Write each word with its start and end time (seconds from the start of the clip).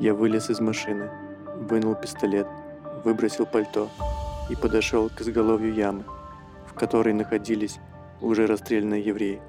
Я 0.00 0.14
вылез 0.14 0.48
из 0.48 0.60
машины, 0.60 1.10
вынул 1.56 1.96
пистолет, 1.96 2.46
выбросил 3.04 3.46
пальто 3.46 3.88
и 4.48 4.54
подошел 4.54 5.08
к 5.08 5.20
изголовью 5.20 5.74
ямы, 5.74 6.04
в 6.68 6.74
которой 6.74 7.12
находились 7.12 7.78
уже 8.20 8.46
расстрелянные 8.46 9.02
евреи. 9.04 9.42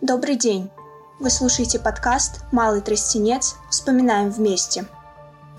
Добрый 0.00 0.36
день! 0.36 0.70
Вы 1.18 1.30
слушаете 1.30 1.80
подкаст 1.80 2.44
«Малый 2.52 2.80
тростенец. 2.80 3.56
Вспоминаем 3.68 4.30
вместе». 4.30 4.84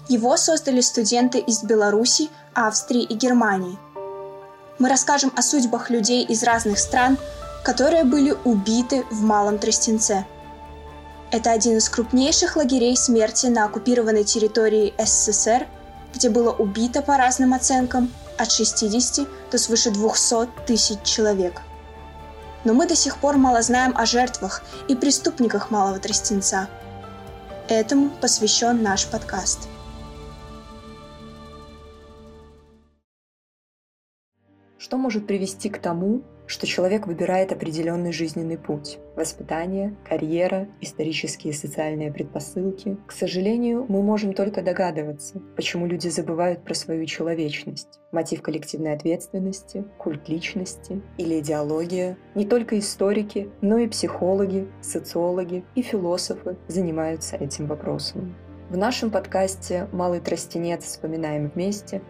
Его 0.08 0.38
создали 0.38 0.80
студенты 0.80 1.40
из 1.40 1.64
Беларуси, 1.64 2.30
Австрии 2.54 3.04
и 3.04 3.16
Германии. 3.16 3.78
Мы 4.80 4.88
расскажем 4.88 5.34
о 5.36 5.42
судьбах 5.42 5.90
людей 5.90 6.24
из 6.24 6.44
разных 6.44 6.80
стран, 6.80 7.18
которые 7.66 8.06
были 8.06 8.34
убиты 8.46 9.04
в 9.12 9.22
Малом 9.22 9.58
Тростенце. 9.58 10.26
Это 11.36 11.52
один 11.52 11.78
из 11.78 11.90
крупнейших 11.90 12.56
лагерей 12.56 12.96
смерти 12.96 13.48
на 13.48 13.66
оккупированной 13.66 14.24
территории 14.24 14.94
СССР, 14.98 15.68
где 16.14 16.30
было 16.30 16.54
убито 16.54 17.02
по 17.02 17.18
разным 17.18 17.54
оценкам 17.54 18.10
от 18.38 18.52
60 18.52 19.28
до 19.52 19.58
свыше 19.58 19.92
200 19.92 20.48
тысяч 20.66 21.02
человек– 21.04 21.62
но 22.66 22.74
мы 22.74 22.88
до 22.88 22.96
сих 22.96 23.18
пор 23.18 23.38
мало 23.38 23.62
знаем 23.62 23.94
о 23.96 24.06
жертвах 24.06 24.64
и 24.88 24.96
преступниках 24.96 25.70
Малого 25.70 26.00
Тростенца. 26.00 26.68
Этому 27.70 28.10
посвящен 28.10 28.82
наш 28.82 29.06
подкаст– 29.06 29.68
Что 34.86 34.98
может 34.98 35.26
привести 35.26 35.72
к 35.72 35.80
тому, 35.80 36.22
что 36.46 36.68
человек 36.68 37.08
выбирает 37.08 37.52
определенный 37.52 38.12
жизненный 38.12 38.60
путь? 38.60 39.00
Воспитание, 39.16 39.96
карьера, 40.08 40.68
исторические 40.80 41.54
и 41.54 41.56
социальные 41.56 42.14
предпосылки. 42.14 42.96
К 43.08 43.12
сожалению, 43.12 43.88
мы 43.90 44.04
можем 44.04 44.34
только 44.34 44.62
догадываться, 44.62 45.42
почему 45.56 45.88
люди 45.88 46.10
забывают 46.10 46.64
про 46.64 46.76
свою 46.76 47.08
человечность. 47.08 48.00
Мотив 48.12 48.44
коллективной 48.44 48.94
ответственности, 48.94 49.84
культ 49.98 50.30
личности 50.30 51.02
или 51.18 51.40
идеология. 51.40 52.16
Не 52.36 52.46
только 52.46 52.78
историки, 52.78 53.50
но 53.62 53.80
и 53.80 53.88
психологи, 53.88 54.68
социологи 54.84 55.66
и 55.74 55.82
философы 55.82 56.58
занимаются 56.68 57.38
этим 57.38 57.66
вопросом. 57.66 58.36
В 58.70 58.78
нашем 58.78 59.10
подкасте 59.12 59.88
«Малый 59.92 60.20
тростенец. 60.20 60.84
Вспоминаем 60.84 61.52
вместе» 61.54 62.02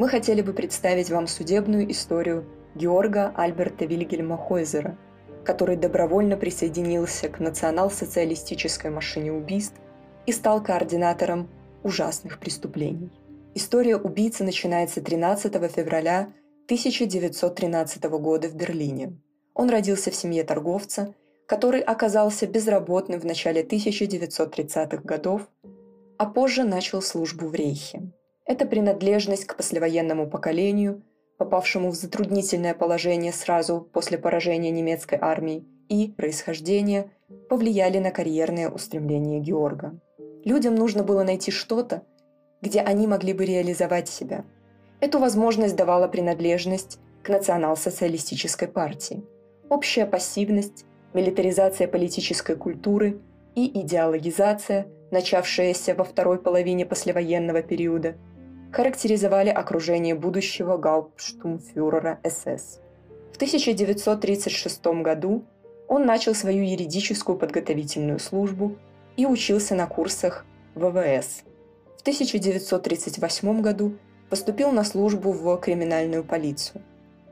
мы 0.00 0.08
хотели 0.08 0.40
бы 0.40 0.54
представить 0.54 1.10
вам 1.10 1.26
судебную 1.26 1.90
историю 1.90 2.46
Георга 2.74 3.34
Альберта 3.36 3.84
Вильгельма 3.84 4.38
Хойзера, 4.38 4.96
который 5.44 5.76
добровольно 5.76 6.38
присоединился 6.38 7.28
к 7.28 7.38
национал-социалистической 7.38 8.90
машине 8.90 9.30
убийств 9.30 9.76
и 10.24 10.32
стал 10.32 10.62
координатором 10.62 11.50
ужасных 11.82 12.40
преступлений. 12.40 13.10
История 13.54 13.98
убийцы 13.98 14.42
начинается 14.42 15.02
13 15.02 15.52
февраля 15.70 16.32
1913 16.64 18.02
года 18.04 18.48
в 18.48 18.54
Берлине. 18.54 19.20
Он 19.52 19.68
родился 19.68 20.10
в 20.10 20.14
семье 20.14 20.44
торговца, 20.44 21.14
который 21.44 21.82
оказался 21.82 22.46
безработным 22.46 23.20
в 23.20 23.26
начале 23.26 23.62
1930-х 23.62 25.02
годов, 25.04 25.42
а 26.16 26.24
позже 26.24 26.64
начал 26.64 27.02
службу 27.02 27.48
в 27.48 27.54
Рейхе. 27.54 28.10
Это 28.50 28.66
принадлежность 28.66 29.44
к 29.44 29.54
послевоенному 29.54 30.28
поколению, 30.28 31.04
попавшему 31.38 31.92
в 31.92 31.94
затруднительное 31.94 32.74
положение 32.74 33.30
сразу 33.30 33.88
после 33.92 34.18
поражения 34.18 34.72
немецкой 34.72 35.20
армии, 35.22 35.64
и 35.88 36.08
происхождение 36.08 37.12
повлияли 37.48 37.98
на 37.98 38.10
карьерные 38.10 38.68
устремления 38.68 39.38
Георга. 39.38 40.00
Людям 40.44 40.74
нужно 40.74 41.04
было 41.04 41.22
найти 41.22 41.52
что-то, 41.52 42.02
где 42.60 42.80
они 42.80 43.06
могли 43.06 43.34
бы 43.34 43.44
реализовать 43.44 44.08
себя. 44.08 44.44
Эту 44.98 45.20
возможность 45.20 45.76
давала 45.76 46.08
принадлежность 46.08 46.98
к 47.22 47.28
национал-социалистической 47.28 48.66
партии, 48.66 49.22
общая 49.68 50.06
пассивность, 50.06 50.86
милитаризация 51.14 51.86
политической 51.86 52.56
культуры 52.56 53.20
и 53.54 53.80
идеологизация, 53.80 54.88
начавшаяся 55.12 55.94
во 55.94 56.02
второй 56.02 56.40
половине 56.40 56.84
послевоенного 56.84 57.62
периода– 57.62 58.16
характеризовали 58.72 59.48
окружение 59.48 60.14
будущего 60.14 60.76
гауптштумфюрера 60.76 62.20
СС. 62.24 62.80
В 63.32 63.36
1936 63.36 64.86
году 65.02 65.44
он 65.88 66.06
начал 66.06 66.34
свою 66.34 66.64
юридическую 66.64 67.36
подготовительную 67.36 68.18
службу 68.18 68.76
и 69.16 69.26
учился 69.26 69.74
на 69.74 69.86
курсах 69.86 70.44
ВВС. 70.74 71.42
В 71.98 72.02
1938 72.02 73.60
году 73.60 73.96
поступил 74.28 74.70
на 74.70 74.84
службу 74.84 75.32
в 75.32 75.56
криминальную 75.58 76.24
полицию. 76.24 76.82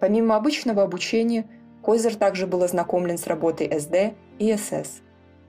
Помимо 0.01 0.37
обычного 0.37 0.83
обучения, 0.83 1.49
Койзер 1.83 2.17
также 2.17 2.47
был 2.47 2.63
ознакомлен 2.63 3.17
с 3.19 3.27
работой 3.27 3.71
СД 3.79 4.15
и 4.39 4.55
СС. 4.57 5.01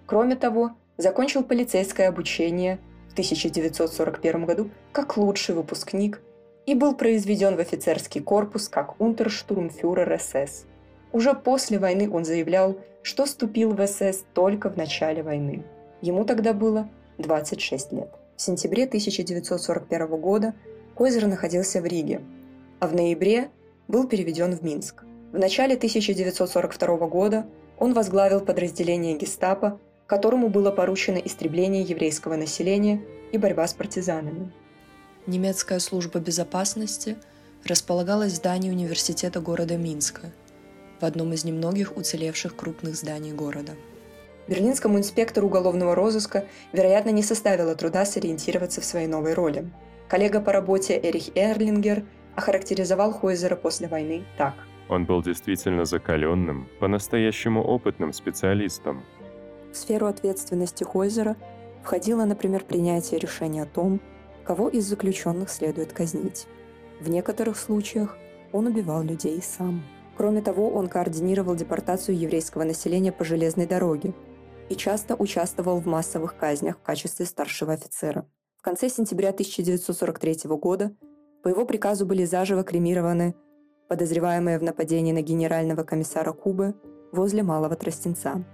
Кроме 0.06 0.36
того, 0.36 0.72
закончил 0.98 1.44
полицейское 1.44 2.08
обучение 2.08 2.80
в 3.10 3.12
1941 3.14 4.46
году 4.46 4.70
как 4.92 5.18
лучший 5.18 5.56
выпускник 5.56 6.22
и 6.66 6.76
был 6.76 6.96
произведен 6.96 7.56
в 7.56 7.60
офицерский 7.60 8.22
корпус 8.22 8.70
как 8.70 9.00
унтерштурмфюрер 9.02 10.20
СС. 10.20 10.66
Уже 11.12 11.34
после 11.34 11.80
войны 11.80 12.10
он 12.10 12.26
заявлял, 12.26 12.78
что 13.02 13.26
вступил 13.26 13.74
в 13.74 13.88
СС 13.88 14.24
только 14.34 14.70
в 14.70 14.78
начале 14.78 15.24
войны. 15.24 15.64
Ему 16.02 16.26
тогда 16.26 16.54
было 16.54 16.88
26 17.18 17.92
лет. 17.94 18.10
В 18.38 18.42
сентябре 18.42 18.86
1941 18.86 20.08
года 20.22 20.54
Койзер 20.96 21.28
находился 21.28 21.82
в 21.82 21.86
Риге, 21.86 22.22
а 22.80 22.88
в 22.88 22.96
ноябре 22.96 23.50
был 23.88 24.08
переведен 24.08 24.56
в 24.56 24.62
Минск. 24.64 25.04
В 25.32 25.38
начале 25.38 25.76
1942 25.76 26.98
года 27.08 27.46
он 27.78 27.94
возглавил 27.94 28.42
подразделение 28.42 29.18
гестапо 29.18 29.80
которому 30.10 30.50
было 30.50 30.72
поручено 30.72 31.18
истребление 31.18 31.84
еврейского 31.84 32.36
населения 32.36 33.00
и 33.32 33.38
борьба 33.38 33.68
с 33.68 33.76
партизанами. 33.76 34.52
Немецкая 35.28 35.80
служба 35.80 36.20
безопасности 36.20 37.16
располагалась 37.64 38.34
в 38.34 38.38
здании 38.38 38.72
университета 38.72 39.40
города 39.40 39.78
Минска, 39.78 40.32
в 41.00 41.06
одном 41.06 41.34
из 41.34 41.46
немногих 41.46 41.96
уцелевших 41.96 42.56
крупных 42.56 42.96
зданий 42.96 43.34
города. 43.34 43.74
Берлинскому 44.48 44.98
инспектору 44.98 45.46
уголовного 45.46 45.94
розыска, 45.94 46.46
вероятно, 46.74 47.12
не 47.12 47.22
составило 47.22 47.76
труда 47.76 48.04
сориентироваться 48.04 48.82
в 48.82 48.86
своей 48.86 49.06
новой 49.06 49.36
роли. 49.36 49.70
Коллега 50.08 50.42
по 50.42 50.52
работе 50.52 51.00
Эрих 51.00 51.30
Эрлингер 51.36 52.04
охарактеризовал 52.36 53.14
Хойзера 53.14 53.56
после 53.56 53.88
войны 53.88 54.26
так. 54.40 54.56
Он 54.88 55.06
был 55.06 55.22
действительно 55.22 55.86
закаленным, 55.86 56.68
по-настоящему 56.80 57.62
опытным 57.62 58.12
специалистом, 58.12 59.04
в 59.72 59.78
сферу 59.78 60.08
ответственности 60.08 60.84
Хойзера 60.84 61.38
входило, 61.84 62.26
например, 62.26 62.64
принятие 62.64 63.20
решения 63.20 63.64
о 63.64 63.66
том, 63.66 64.02
кого 64.44 64.68
из 64.70 64.88
заключенных 64.88 65.50
следует 65.50 65.94
казнить. 65.94 66.48
В 67.00 67.10
некоторых 67.10 67.58
случаях 67.58 68.18
он 68.52 68.68
убивал 68.68 69.04
людей 69.04 69.42
сам. 69.42 69.84
Кроме 70.18 70.42
того, 70.42 70.70
он 70.70 70.90
координировал 70.90 71.56
депортацию 71.56 72.18
еврейского 72.18 72.64
населения 72.64 73.12
по 73.12 73.24
железной 73.24 73.68
дороге 73.68 74.14
и 74.70 74.76
часто 74.76 75.16
участвовал 75.16 75.80
в 75.80 75.86
массовых 75.86 76.36
казнях 76.36 76.78
в 76.78 76.82
качестве 76.82 77.26
старшего 77.26 77.74
офицера. 77.74 78.28
В 78.58 78.62
конце 78.62 78.90
сентября 78.90 79.30
1943 79.30 80.50
года 80.58 80.92
по 81.42 81.48
его 81.48 81.66
приказу 81.66 82.06
были 82.06 82.26
заживо 82.26 82.64
кремированы 82.64 83.34
подозреваемые 83.88 84.60
в 84.60 84.64
нападении 84.64 85.12
на 85.12 85.22
генерального 85.22 85.84
комиссара 85.84 86.32
Кубы 86.32 86.76
возле 87.12 87.42
Малого 87.44 87.76
Тростенца. 87.76 88.46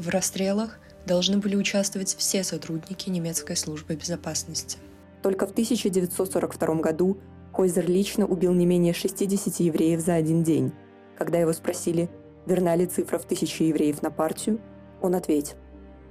В 0.00 0.08
расстрелах 0.08 0.78
должны 1.04 1.36
были 1.36 1.56
участвовать 1.56 2.14
все 2.16 2.42
сотрудники 2.42 3.10
немецкой 3.10 3.54
службы 3.54 3.96
безопасности. 3.96 4.78
Только 5.22 5.46
в 5.46 5.50
1942 5.50 6.74
году 6.76 7.18
Койзер 7.52 7.86
лично 7.86 8.24
убил 8.24 8.54
не 8.54 8.64
менее 8.64 8.94
60 8.94 9.60
евреев 9.60 10.00
за 10.00 10.14
один 10.14 10.42
день. 10.42 10.72
Когда 11.18 11.36
его 11.36 11.52
спросили, 11.52 12.08
верна 12.46 12.76
ли 12.76 12.86
цифра 12.86 13.18
в 13.18 13.26
тысячу 13.26 13.64
евреев 13.64 14.00
на 14.00 14.10
партию, 14.10 14.58
он 15.02 15.14
ответил. 15.14 15.58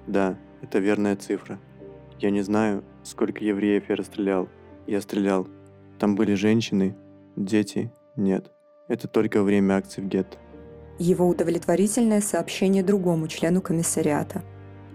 Да, 0.06 0.38
это 0.62 0.78
верная 0.78 1.16
цифра. 1.16 1.60
Я 2.20 2.30
не 2.30 2.44
знаю, 2.44 2.84
сколько 3.04 3.44
евреев 3.44 3.90
я 3.90 3.96
расстрелял. 3.96 4.50
Я 4.86 5.02
стрелял. 5.02 5.48
Там 5.98 6.14
были 6.16 6.36
женщины, 6.36 6.96
дети. 7.36 7.92
Нет, 8.16 8.52
это 8.88 9.08
только 9.08 9.42
время 9.42 9.78
акций 9.78 10.04
в 10.04 10.08
гетто 10.08 10.38
его 11.00 11.28
удовлетворительное 11.28 12.22
сообщение 12.22 12.84
другому 12.84 13.28
члену 13.28 13.62
комиссариата. 13.62 14.44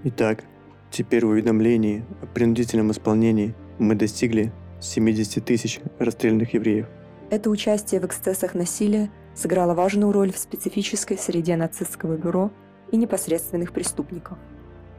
Итак, 0.04 0.44
теперь 0.90 1.24
в 1.24 1.30
уведомлении 1.30 2.04
о 2.22 2.26
принудительном 2.26 2.92
исполнении 2.92 3.54
мы 3.78 3.94
достигли 3.94 4.52
70 4.80 5.44
тысяч 5.44 5.80
расстрелянных 5.98 6.54
евреев. 6.54 6.86
Это 7.30 7.50
участие 7.50 8.00
в 8.00 8.06
эксцессах 8.06 8.54
насилия 8.54 9.10
сыграло 9.34 9.74
важную 9.74 10.12
роль 10.12 10.32
в 10.32 10.38
специфической 10.38 11.18
среде 11.18 11.56
нацистского 11.56 12.16
бюро 12.16 12.52
и 12.92 12.96
непосредственных 12.96 13.72
преступников. 13.72 14.38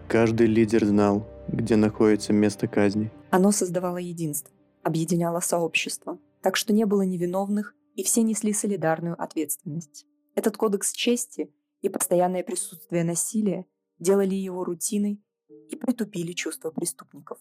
Каждый 0.08 0.48
лидер 0.48 0.84
знал, 0.86 1.28
где 1.48 1.76
находится 1.76 2.34
место 2.34 2.68
казни. 2.68 3.12
Оно 3.30 3.52
создавало 3.52 3.98
единство, 3.98 4.54
объединяло 4.84 5.40
сообщество, 5.40 6.20
так 6.42 6.58
что 6.58 6.74
не 6.74 6.86
было 6.86 7.04
невиновных, 7.04 7.74
и 7.96 8.04
все 8.04 8.24
несли 8.24 8.54
солидарную 8.54 9.22
ответственность. 9.22 10.06
Этот 10.36 10.58
кодекс 10.58 10.92
чести 10.92 11.50
и 11.82 11.90
постоянное 11.90 12.44
присутствие 12.44 13.04
насилия 13.04 13.66
делали 14.00 14.36
его 14.36 14.64
рутиной 14.66 15.22
и 15.70 15.76
притупили 15.76 16.34
чувства 16.34 16.72
преступников. 16.72 17.38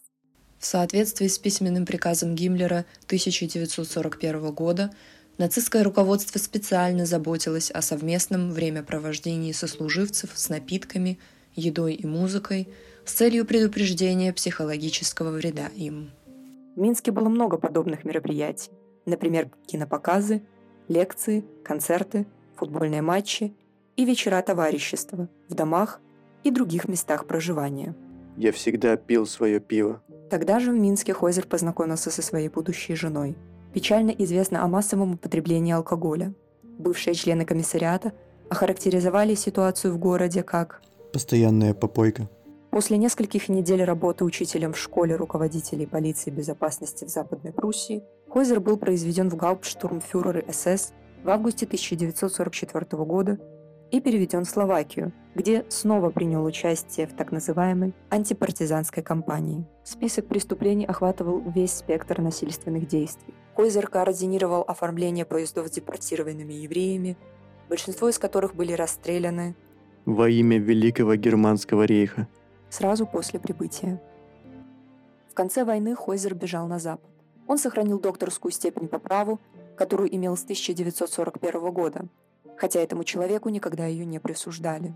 В 0.58 0.66
соответствии 0.66 1.26
с 1.26 1.38
письменным 1.38 1.84
приказом 1.84 2.34
Гиммлера 2.34 2.86
1941 3.06 4.52
года 4.52 4.94
нацистское 5.36 5.82
руководство 5.82 6.38
специально 6.38 7.04
заботилось 7.04 7.70
о 7.70 7.82
совместном 7.82 8.52
времяпровождении 8.52 9.52
сослуживцев 9.52 10.30
с 10.34 10.48
напитками, 10.48 11.18
едой 11.54 11.94
и 11.94 12.06
музыкой 12.06 12.68
с 13.04 13.12
целью 13.12 13.44
предупреждения 13.44 14.32
психологического 14.32 15.30
вреда 15.30 15.66
им. 15.74 16.10
В 16.76 16.80
Минске 16.80 17.10
было 17.12 17.28
много 17.28 17.58
подобных 17.58 18.04
мероприятий, 18.04 18.70
например, 19.04 19.50
кинопоказы, 19.66 20.42
лекции, 20.88 21.44
концерты, 21.64 22.26
футбольные 22.56 23.02
матчи 23.02 23.54
и 23.96 24.04
вечера 24.04 24.40
товарищества 24.42 25.28
в 25.48 25.54
домах 25.54 26.00
и 26.42 26.50
других 26.50 26.88
местах 26.88 27.26
проживания. 27.26 27.94
Я 28.36 28.52
всегда 28.52 28.96
пил 28.96 29.26
свое 29.26 29.60
пиво. 29.60 30.02
Тогда 30.30 30.58
же 30.58 30.72
в 30.72 30.74
Минске 30.74 31.14
Хойзер 31.14 31.46
познакомился 31.46 32.10
со 32.10 32.22
своей 32.22 32.48
будущей 32.48 32.94
женой. 32.94 33.36
Печально 33.72 34.10
известно 34.10 34.64
о 34.64 34.68
массовом 34.68 35.14
употреблении 35.14 35.72
алкоголя. 35.72 36.34
Бывшие 36.62 37.14
члены 37.14 37.44
комиссариата 37.44 38.12
охарактеризовали 38.48 39.34
ситуацию 39.34 39.94
в 39.94 39.98
городе 39.98 40.42
как 40.42 40.82
«постоянная 41.12 41.74
попойка». 41.74 42.28
После 42.70 42.96
нескольких 42.96 43.48
недель 43.48 43.84
работы 43.84 44.24
учителем 44.24 44.72
в 44.72 44.78
школе 44.78 45.14
руководителей 45.14 45.86
полиции 45.86 46.30
безопасности 46.30 47.04
в 47.04 47.08
Западной 47.08 47.52
Пруссии 47.52 48.02
Хойзер 48.30 48.58
был 48.58 48.76
произведен 48.76 49.30
в 49.30 49.36
гауптштурмфюреры 49.36 50.44
СС 50.50 50.92
в 51.24 51.30
августе 51.30 51.66
1944 51.66 53.04
года 53.04 53.38
и 53.90 54.00
переведен 54.00 54.44
в 54.44 54.48
Словакию, 54.48 55.12
где 55.34 55.64
снова 55.68 56.10
принял 56.10 56.44
участие 56.44 57.06
в 57.06 57.14
так 57.14 57.32
называемой 57.32 57.94
антипартизанской 58.10 59.02
кампании. 59.02 59.66
Список 59.82 60.26
преступлений 60.26 60.84
охватывал 60.84 61.42
весь 61.54 61.72
спектр 61.72 62.20
насильственных 62.20 62.86
действий. 62.86 63.34
Хойзер 63.56 63.88
координировал 63.88 64.62
оформление 64.62 65.24
поездов 65.24 65.68
с 65.68 65.70
депортированными 65.70 66.52
евреями, 66.52 67.16
большинство 67.68 68.08
из 68.08 68.18
которых 68.18 68.54
были 68.54 68.72
расстреляны 68.72 69.56
во 70.04 70.28
имя 70.28 70.58
Великого 70.58 71.14
Германского 71.16 71.84
рейха 71.84 72.28
сразу 72.68 73.06
после 73.06 73.40
прибытия. 73.40 74.02
В 75.30 75.34
конце 75.34 75.64
войны 75.64 75.94
Хойзер 75.94 76.34
бежал 76.34 76.66
на 76.66 76.78
Запад. 76.78 77.10
Он 77.46 77.56
сохранил 77.56 77.98
докторскую 77.98 78.52
степень 78.52 78.88
по 78.88 78.98
праву, 78.98 79.40
которую 79.76 80.14
имел 80.14 80.36
с 80.36 80.44
1941 80.44 81.72
года, 81.72 82.06
хотя 82.56 82.80
этому 82.80 83.04
человеку 83.04 83.48
никогда 83.48 83.86
ее 83.86 84.04
не 84.04 84.18
присуждали. 84.20 84.94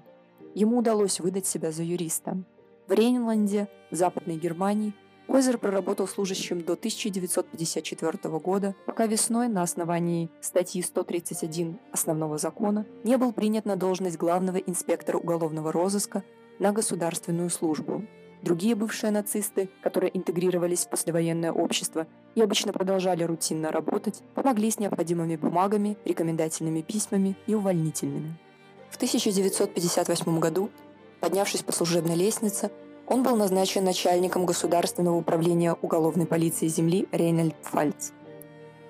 Ему 0.54 0.78
удалось 0.78 1.20
выдать 1.20 1.46
себя 1.46 1.72
за 1.72 1.82
юриста. 1.82 2.42
В 2.86 2.92
Рейнланде, 2.92 3.68
Западной 3.90 4.36
Германии, 4.36 4.94
Хойзер 5.28 5.58
проработал 5.58 6.08
служащим 6.08 6.62
до 6.62 6.72
1954 6.72 8.38
года, 8.38 8.74
пока 8.86 9.04
весной 9.04 9.48
на 9.48 9.62
основании 9.62 10.30
статьи 10.40 10.80
131 10.80 11.78
Основного 11.92 12.38
закона 12.38 12.86
не 13.04 13.18
был 13.18 13.32
принят 13.32 13.66
на 13.66 13.76
должность 13.76 14.16
главного 14.16 14.56
инспектора 14.56 15.18
уголовного 15.18 15.70
розыска 15.70 16.24
на 16.58 16.72
государственную 16.72 17.50
службу. 17.50 18.04
Другие 18.42 18.74
бывшие 18.74 19.10
нацисты, 19.10 19.68
которые 19.82 20.16
интегрировались 20.16 20.84
в 20.84 20.90
послевоенное 20.90 21.52
общество 21.52 22.06
и 22.34 22.40
обычно 22.40 22.72
продолжали 22.72 23.24
рутинно 23.24 23.72
работать, 23.72 24.22
помогли 24.34 24.70
с 24.70 24.78
необходимыми 24.78 25.36
бумагами, 25.36 25.96
рекомендательными 26.04 26.82
письмами 26.82 27.36
и 27.46 27.54
увольнительными. 27.54 28.36
В 28.90 28.96
1958 28.96 30.38
году, 30.38 30.70
поднявшись 31.20 31.62
по 31.62 31.72
служебной 31.72 32.14
лестнице, 32.14 32.70
он 33.06 33.22
был 33.22 33.36
назначен 33.36 33.84
начальником 33.84 34.46
Государственного 34.46 35.16
управления 35.16 35.74
уголовной 35.82 36.26
полиции 36.26 36.68
земли 36.68 37.08
Рейнольд-Пфальц. 37.10 38.12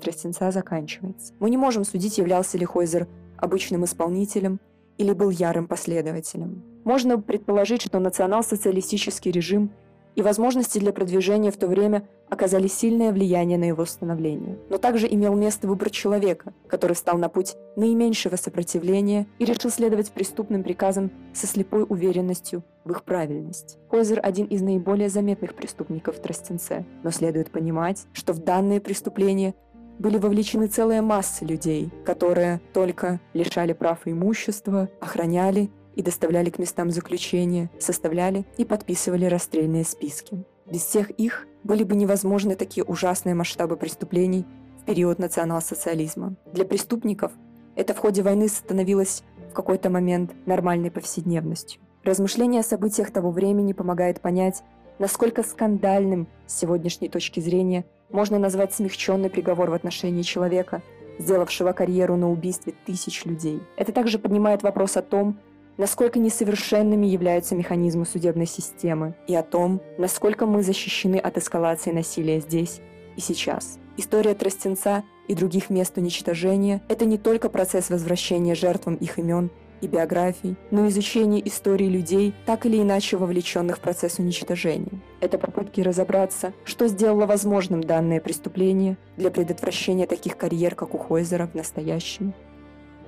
заканчивается. 0.51 1.33
Мы 1.39 1.49
не 1.49 1.57
можем 1.57 1.85
судить, 1.85 2.19
являлся 2.19 2.59
ли 2.59 2.67
Хойзер 2.67 3.09
обычным 3.39 3.87
исполнителем 3.87 4.61
или 4.99 5.13
был 5.13 5.31
ярым 5.31 5.67
последователем. 5.67 6.63
Можно 6.85 7.19
предположить, 7.19 7.81
что 7.81 7.99
национал-социалистический 7.99 9.31
режим 9.31 9.71
и 10.17 10.23
возможности 10.23 10.79
для 10.79 10.93
продвижения 10.93 11.53
в 11.53 11.57
то 11.57 11.69
время 11.69 12.09
оказали 12.29 12.67
сильное 12.67 13.13
влияние 13.13 13.59
на 13.59 13.65
его 13.65 13.85
становление. 13.85 14.59
Но 14.69 14.79
также 14.79 15.07
имел 15.07 15.37
место 15.37 15.69
выбор 15.69 15.91
человека, 15.91 16.53
который 16.67 16.95
встал 16.95 17.19
на 17.19 17.29
путь 17.29 17.55
наименьшего 17.77 18.37
сопротивления 18.37 19.27
и 19.39 19.45
решил 19.45 19.71
следовать 19.71 20.11
преступным 20.11 20.65
приказам 20.65 21.13
со 21.33 21.47
слепой 21.47 21.87
уверенностью 21.89 22.65
в 22.85 22.91
их 22.91 23.05
правильность. 23.05 23.79
Хойзер– 23.91 24.21
один 24.23 24.47
из 24.47 24.63
наиболее 24.63 25.09
заметных 25.09 25.55
преступников 25.55 26.17
в 26.17 26.21
Тростенце, 26.21 26.85
но 27.05 27.11
следует 27.11 27.51
понимать, 27.51 28.07
что 28.13 28.33
в 28.33 28.39
данные 28.39 28.81
преступления 28.81 29.55
были 29.99 30.19
вовлечены 30.19 30.67
целая 30.67 31.03
масса 31.03 31.45
людей, 31.45 31.91
которые 32.05 32.61
только 32.73 33.21
лишали 33.35 33.73
прав 33.73 34.07
и 34.07 34.11
имущества, 34.11 34.89
охраняли 35.01 35.71
и 35.97 36.03
доставляли 36.03 36.51
к 36.51 36.59
местам 36.59 36.91
заключения, 36.91 37.71
составляли 37.81 38.45
и 38.59 38.65
подписывали 38.65 39.25
расстрельные 39.25 39.85
списки. 39.85 40.45
Без 40.71 40.83
всех 40.83 41.11
их 41.11 41.47
были 41.65 41.83
бы 41.83 41.97
невозможны 41.97 42.55
такие 42.55 42.85
ужасные 42.85 43.35
масштабы 43.35 43.77
преступлений 43.77 44.45
в 44.81 44.85
период 44.85 45.19
национал-социализма. 45.19 46.37
Для 46.53 46.65
преступников 46.65 47.33
это 47.75 47.95
в 47.95 47.99
ходе 47.99 48.23
войны 48.23 48.49
становилось 48.49 49.23
в 49.51 49.55
какой-то 49.55 49.91
момент 49.91 50.33
нормальной 50.47 50.91
повседневностью. 50.91 51.81
Размышление 52.05 52.61
о 52.61 52.65
событиях 52.65 53.11
того 53.11 53.31
времени 53.31 53.73
помогает 53.73 54.21
понять, 54.21 54.63
насколько 54.99 55.43
скандальным 55.43 56.29
с 56.47 56.59
сегодняшней 56.59 57.09
точки 57.09 57.41
зрения 57.41 57.85
можно 58.11 58.39
назвать 58.39 58.73
смягченный 58.75 59.31
приговор 59.31 59.71
в 59.71 59.75
отношении 59.75 60.23
человека, 60.23 60.83
сделавшего 61.19 61.73
карьеру 61.73 62.17
на 62.17 62.31
убийстве 62.31 62.75
тысяч 62.85 63.25
людей. 63.25 63.61
Это 63.77 63.93
также 63.93 64.19
поднимает 64.19 64.63
вопрос 64.63 64.97
о 64.97 65.03
том, 65.03 65.39
насколько 65.77 66.19
несовершенными 66.19 67.07
являются 67.07 67.55
механизмы 67.55 68.07
судебной 68.07 68.47
системы 68.47 69.15
и 69.27 69.35
о 69.35 69.43
том, 69.43 69.81
насколько 69.99 70.47
мы 70.47 70.63
защищены 70.63 71.17
от 71.17 71.39
эскалации 71.39 71.91
насилия 71.91 72.41
здесь 72.41 72.81
и 73.17 73.21
сейчас. 73.21 73.79
История 73.97 74.35
Тростенца 74.35 75.05
и 75.29 75.35
других 75.35 75.71
мест 75.71 75.97
уничтожения– 75.97 76.83
это 76.89 77.05
не 77.05 77.19
только 77.19 77.49
процесс 77.49 77.91
возвращения 77.91 78.55
жертвам 78.55 78.95
их 78.97 79.19
имен 79.19 79.51
и 79.81 79.89
биографий, 79.89 80.57
но 80.71 80.89
изучение 80.89 81.47
истории 81.47 81.87
людей, 81.87 82.35
так 82.47 82.67
или 82.67 82.81
иначе 82.81 83.17
вовлеченных 83.17 83.77
в 83.77 83.81
процесс 83.81 84.19
уничтожения. 84.19 85.01
Это 85.21 85.39
попытки 85.39 85.81
разобраться, 85.81 86.53
что 86.65 86.89
сделало 86.89 87.27
возможным 87.27 87.83
данное 87.83 88.21
преступление 88.21 88.97
для 89.17 89.31
предотвращения 89.31 90.07
таких 90.07 90.37
карьер, 90.37 90.75
как 90.75 90.95
у 90.95 90.99
Хойзера 90.99 91.47
в 91.47 91.55
настоящем 91.55 92.35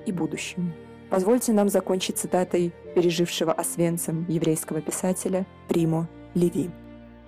и 0.07 0.13
будущем. 0.13 0.73
Позвольте 1.11 1.53
нам 1.53 1.69
закончить 1.69 2.19
цитатой 2.19 2.73
пережившего 2.95 3.53
Освенцем 3.53 4.27
еврейского 4.29 4.81
писателя 4.81 5.47
Примо 5.69 6.09
Леви. 6.35 6.71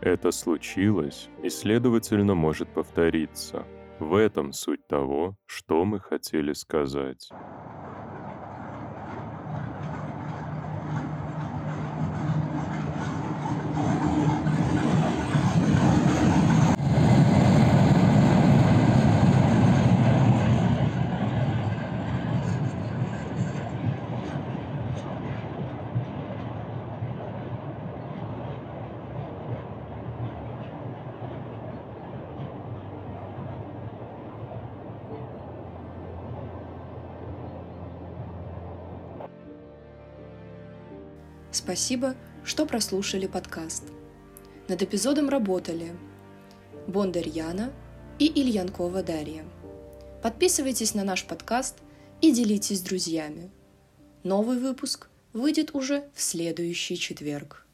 Это 0.00 0.30
случилось 0.32 1.28
и, 1.42 1.48
следовательно, 1.48 2.34
может 2.34 2.68
повториться. 2.68 3.64
В 3.98 4.14
этом 4.14 4.52
суть 4.52 4.86
того, 4.86 5.36
что 5.46 5.84
мы 5.84 6.00
хотели 6.00 6.54
сказать. 6.54 7.28
Спасибо, 41.52 42.14
что 42.44 42.64
прослушали 42.64 43.26
подкаст. 43.26 43.84
Над 44.68 44.82
эпизодом 44.82 45.28
работали 45.28 45.96
Бондарь 46.86 47.28
Яна 47.28 47.72
и 48.18 48.26
Ильянкова 48.26 49.02
Дарья. 49.02 49.44
Подписывайтесь 50.22 50.94
на 50.94 51.02
наш 51.02 51.24
подкаст 51.24 51.78
и 52.20 52.32
делитесь 52.32 52.78
с 52.78 52.82
друзьями. 52.82 53.50
Новый 54.22 54.58
выпуск 54.58 55.08
выйдет 55.32 55.74
уже 55.74 56.08
в 56.14 56.22
следующий 56.22 56.96
четверг. 56.96 57.66